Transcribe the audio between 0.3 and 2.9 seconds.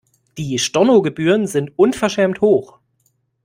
Die Stornogebühren sind unverschämt hoch.